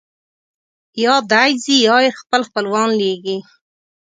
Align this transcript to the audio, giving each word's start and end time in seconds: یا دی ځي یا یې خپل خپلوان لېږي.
یا 1.03 1.15
دی 1.31 1.51
ځي 1.63 1.75
یا 1.87 1.97
یې 2.05 2.11
خپل 2.21 2.41
خپلوان 2.47 2.89
لېږي. 2.99 3.37